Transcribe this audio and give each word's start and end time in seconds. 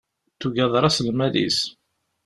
Tuga 0.39 0.65
d 0.71 0.73
raṣ-lmal-is. 0.83 1.59